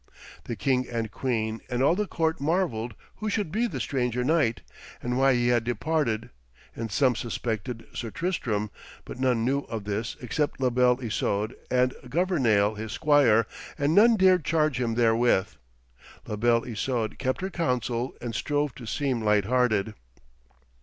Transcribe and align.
The 0.45 0.55
king 0.55 0.87
and 0.89 1.11
queen 1.11 1.61
and 1.69 1.83
all 1.83 1.93
the 1.93 2.07
court 2.07 2.41
marvelled 2.41 2.95
who 3.17 3.29
should 3.29 3.51
be 3.51 3.67
the 3.67 3.79
stranger 3.79 4.23
knight, 4.23 4.61
and 4.99 5.15
why 5.15 5.35
he 5.35 5.49
had 5.49 5.63
departed, 5.63 6.31
and 6.75 6.91
some 6.91 7.15
suspected 7.15 7.85
Sir 7.93 8.09
Tristram, 8.09 8.71
but 9.05 9.19
none 9.19 9.45
knew 9.45 9.59
of 9.69 9.83
this 9.83 10.17
except 10.19 10.59
La 10.59 10.71
Belle 10.71 10.97
Isoude 11.03 11.53
and 11.69 11.93
Governale 12.09 12.73
his 12.75 12.91
squire, 12.93 13.45
and 13.77 13.93
none 13.93 14.15
dared 14.15 14.43
charge 14.43 14.79
him 14.81 14.95
therewith. 14.95 15.49
La 16.25 16.35
Belle 16.35 16.63
Isoude 16.65 17.19
kept 17.19 17.41
her 17.41 17.51
counsel, 17.51 18.15
and 18.19 18.33
strove 18.33 18.73
to 18.73 18.87
seem 18.87 19.21
lighthearted. 19.23 19.93